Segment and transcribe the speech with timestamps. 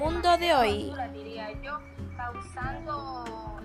[0.00, 0.92] mundo de hoy.
[1.12, 1.78] diría yo,
[2.16, 3.60] causando